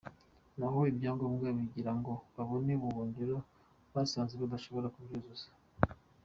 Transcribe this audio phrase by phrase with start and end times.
[0.59, 3.37] Naho ibyangombwa kugira ngo babone ubuhungiro
[3.93, 5.47] basanze badashobora kubyuzuza.